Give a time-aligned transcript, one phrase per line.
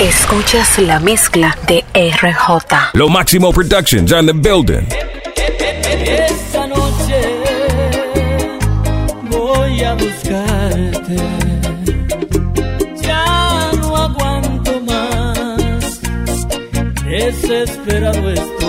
[0.00, 2.94] Escuchas la mezcla de RJ.
[2.94, 4.86] Lo Máximo Productions on the building.
[5.36, 7.20] Esta noche
[9.30, 11.16] voy a buscarte.
[13.02, 16.00] Ya no aguanto más.
[17.04, 18.61] Desesperado estoy.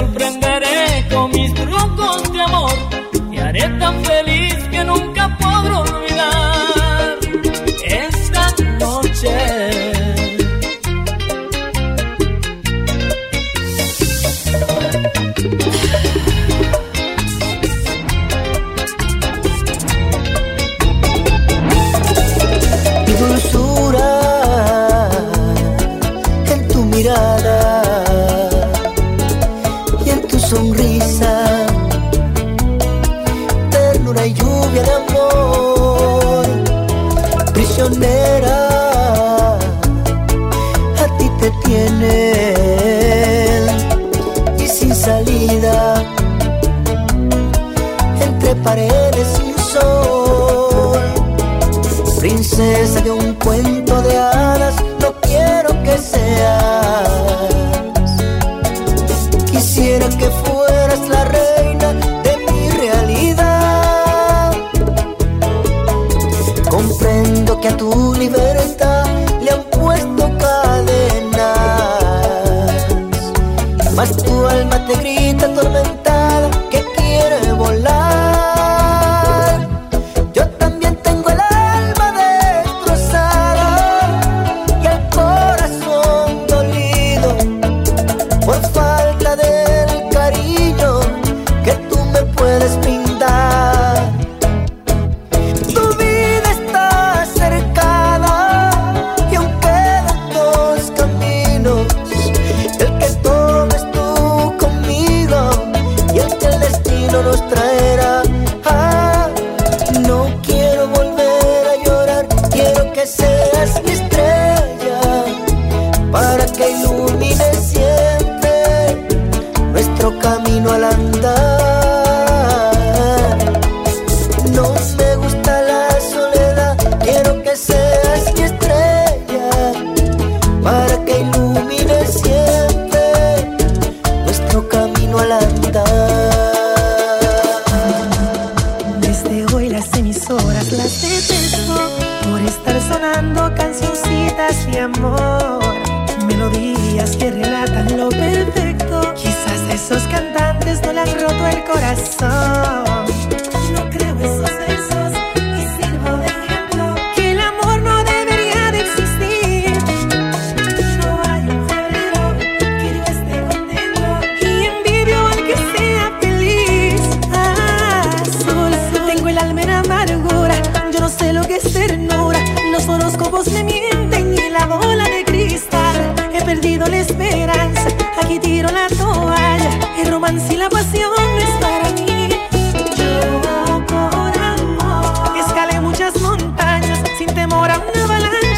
[0.00, 0.39] sorprende.
[52.60, 54.76] princesa de un cuento de hadas.
[55.00, 56.59] No quiero que sea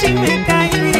[0.00, 0.92] noche me caí.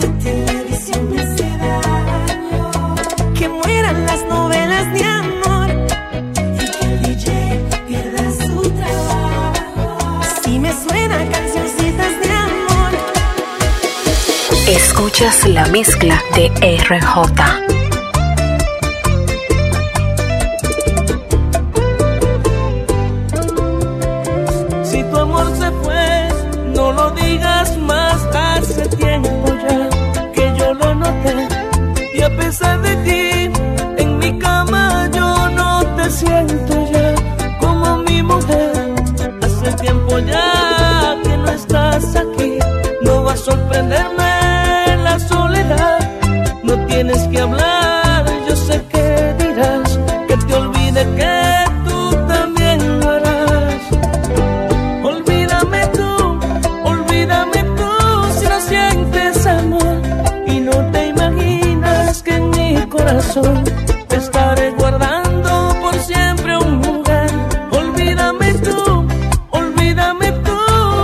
[0.00, 2.94] La televisión me hace daño.
[3.34, 5.68] Que mueran las novelas de amor.
[6.54, 10.20] Y que el DJ pierda su trabajo.
[10.42, 12.92] Si me suenan cancioncitas de amor.
[14.68, 16.48] Escuchas la mezcla de
[16.88, 17.79] RJ.
[63.32, 67.30] Te estaré guardando por siempre un lugar.
[67.70, 69.06] Olvídame tú,
[69.50, 70.56] olvídame tú,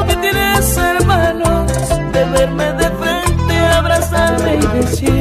[0.08, 1.66] que tienes el valor
[2.12, 5.15] de verme de frente, abrazarme y decir.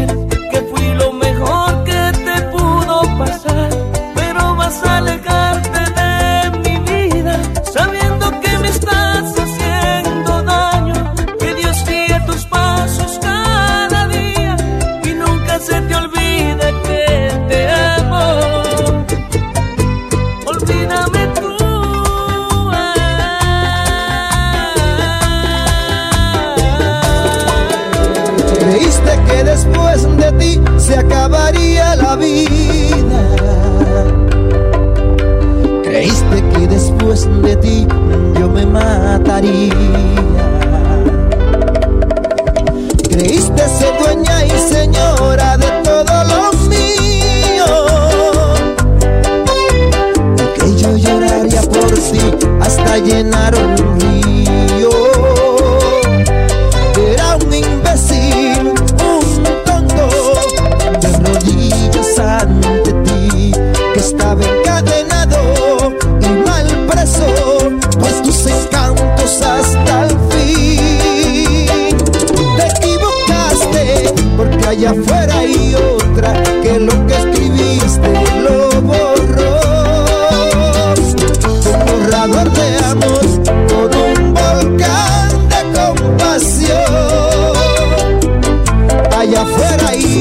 [52.98, 53.85] llenaron.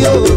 [0.06, 0.33] Oh.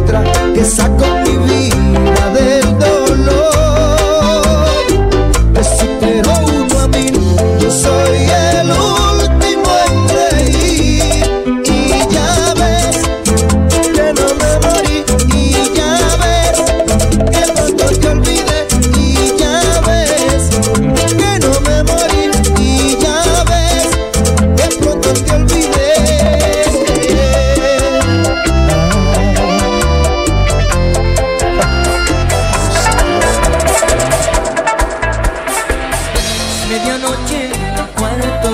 [36.69, 38.49] medianoche en el cuarto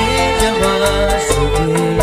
[0.00, 0.74] Ella va
[1.06, 1.96] a subir.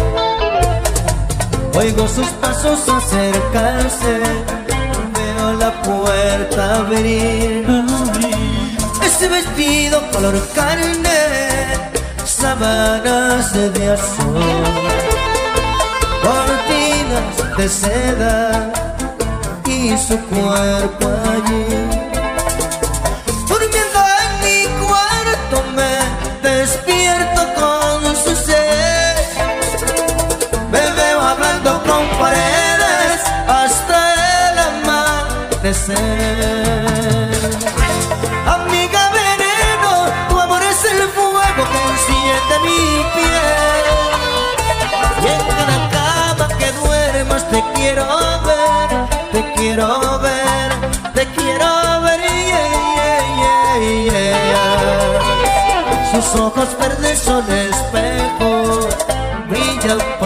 [1.75, 4.13] Oigo sus pasos acercarse
[5.15, 7.65] Veo la puerta abrir.
[9.05, 11.19] Ese vestido color carne
[12.25, 14.43] Sábanas de azul
[16.23, 18.71] Cortinas de seda
[19.65, 21.98] Y su cuerpo allí.
[33.49, 33.97] hasta
[34.51, 35.97] el amanecer.
[38.45, 39.91] Amiga veneno,
[40.29, 42.81] tu amor es el fuego que enciende mi
[43.15, 43.87] piel.
[45.23, 48.05] Y en cada cama que duermas te quiero
[48.45, 48.89] ver,
[49.31, 50.69] te quiero ver,
[51.15, 52.19] te quiero ver.
[52.21, 52.79] Yeah,
[54.05, 54.61] yeah,
[56.11, 58.87] Sus ojos verdes son espejos,
[59.49, 60.18] brillan.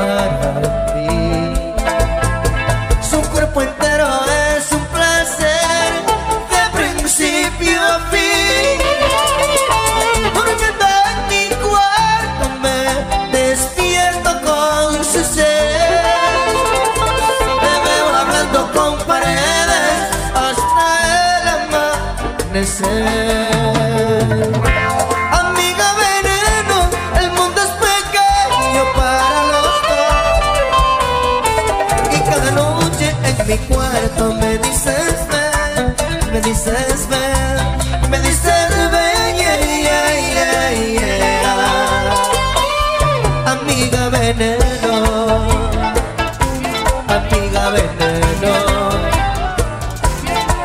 [48.43, 48.55] veneno,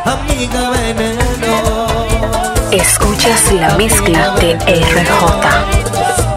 [0.05, 1.87] amiga veneno.
[2.73, 6.28] Escuchas la mezcla de RJ.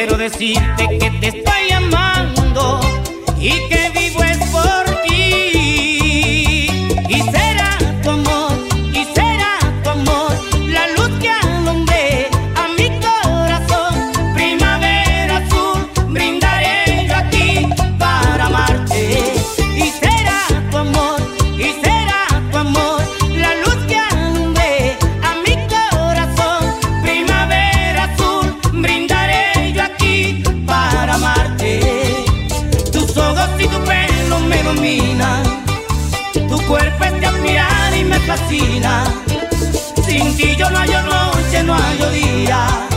[0.00, 2.80] quiero decirte que te estoy amando
[3.38, 3.79] y que
[38.26, 39.04] fascina.
[40.06, 42.90] Sin ti yo no hay noche, no hay día.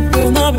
[0.00, 0.49] 不能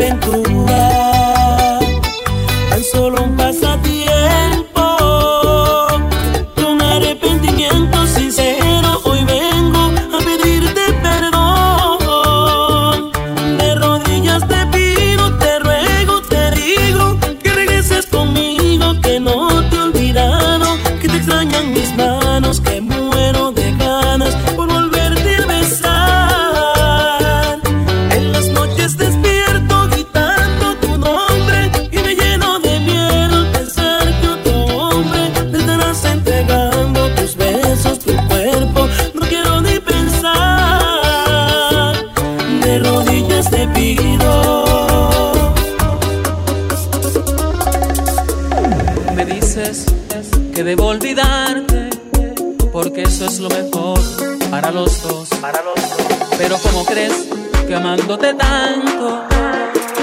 [57.92, 59.28] amándote tanto,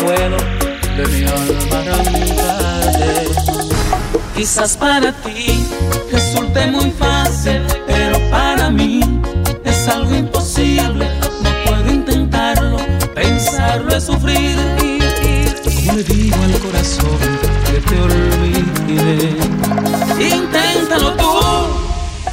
[0.02, 0.37] puedo
[0.97, 3.28] de mi alma arrancarte.
[4.37, 5.66] Quizás para ti
[6.12, 9.00] resulte muy fácil, pero para mí
[9.64, 11.09] es algo imposible.
[11.42, 12.76] No puedo intentarlo,
[13.14, 14.59] pensarlo es sufrir.
[15.83, 17.18] Yo le digo al corazón
[17.64, 19.37] que te olvide.
[20.37, 21.40] Inténtalo tú,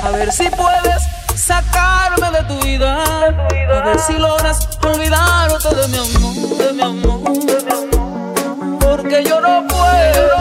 [0.04, 1.02] a ver si puedes
[1.34, 3.05] sacarme de tu vida.
[3.38, 8.80] A ver si logras olvidarte de mi amor, de mi amor, de mi amor.
[8.80, 10.36] Porque yo no puedo.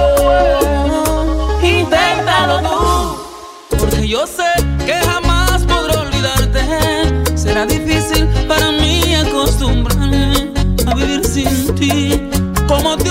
[1.62, 3.76] Inténtalo tú.
[3.78, 4.50] Porque yo sé
[4.86, 7.36] que jamás podré olvidarte.
[7.36, 10.52] Será difícil para mí acostumbrarme
[10.86, 12.30] a vivir sin ti.
[12.68, 13.10] Como te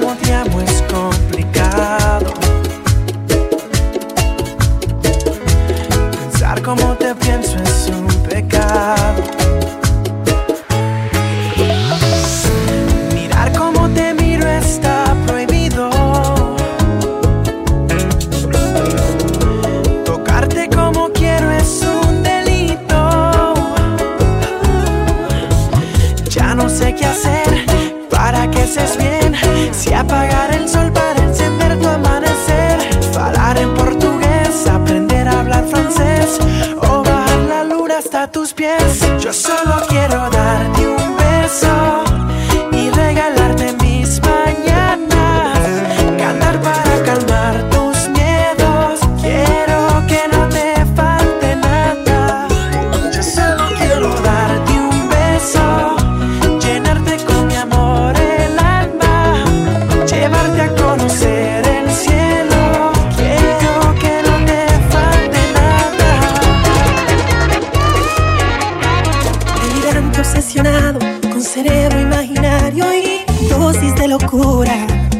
[71.53, 74.73] Cerebro imaginario y dosis de locura.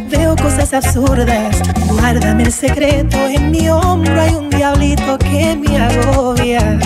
[0.09, 1.61] Veo cosas absurdas.
[1.89, 3.17] Guárdame el secreto.
[3.17, 6.79] En mi hombro hay un diablito que me agobia.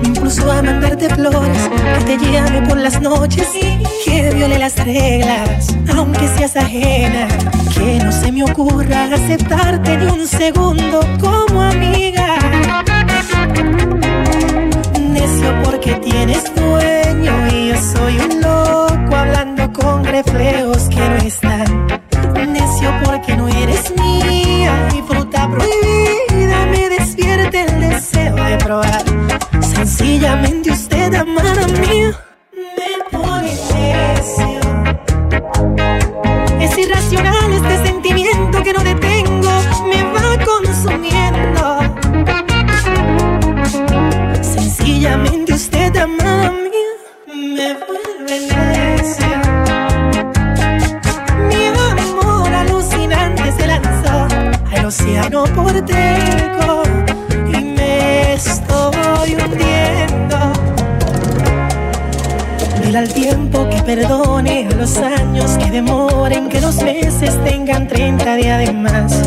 [0.00, 1.70] Me impulso a mandarte flores,
[2.06, 7.28] que te llame por las noches y que viole las reglas, aunque seas ajena.
[7.74, 12.38] Que no se me ocurra aceptarte ni un segundo como amiga.
[14.98, 16.95] Necio porque tienes dueño
[17.78, 21.86] soy un loco hablando con reflejos que no están.
[22.52, 29.04] Necio porque no eres mía y fruta prohibida me despierta el deseo de probar.
[29.60, 32.18] Sencillamente usted, amada mía,
[54.96, 56.82] al océano porteco
[57.48, 60.38] y me estoy hundiendo.
[62.82, 68.36] Dile al tiempo que perdone, a los años que demoren, que los meses tengan 30
[68.36, 69.22] días de más.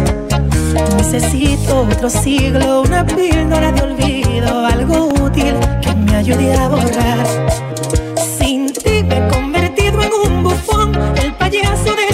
[0.98, 7.26] Necesito otro siglo, una píldora de olvido, algo útil que me ayude a borrar.
[8.40, 12.09] Sin ti me he convertido en un bufón, el payaso del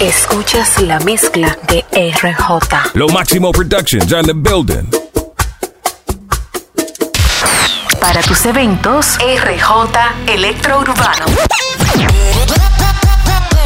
[0.00, 2.94] Escuchas la mezcla de RJ.
[2.94, 4.88] Lo Máximo Productions on the building.
[8.00, 11.26] Para tus eventos, RJ Electrourbano.